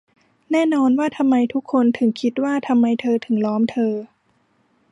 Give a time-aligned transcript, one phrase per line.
[0.51, 3.93] แน่นอนว่าทำไมทุกคนถึงคิดว่าทำไมเธอถึงล้อมเธอ